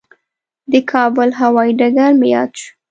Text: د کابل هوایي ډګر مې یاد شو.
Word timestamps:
د 0.71 0.73
کابل 0.91 1.29
هوایي 1.41 1.73
ډګر 1.79 2.11
مې 2.19 2.27
یاد 2.35 2.51
شو. 2.61 2.69